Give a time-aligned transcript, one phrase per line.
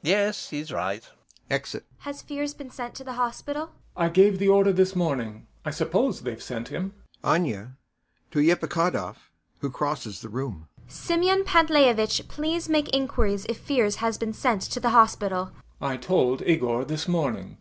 [0.00, 1.06] yes, he's right.
[1.50, 2.04] [Exit.] ANYA.
[2.04, 3.72] Has Fiers been sent to the hospital?
[3.94, 4.04] YASHA.
[4.06, 5.48] I gave the order this morning.
[5.66, 6.94] I suppose they've sent him.
[7.22, 7.76] ANYA.
[8.30, 9.16] [To EPIKHODOV,
[9.58, 14.80] who crosses the room] Simeon Panteleyevitch, please make inquiries if Fiers has been sent to
[14.80, 15.50] the hospital.
[15.52, 15.84] YASHA.
[15.84, 17.58] [Offended] I told Egor this morning.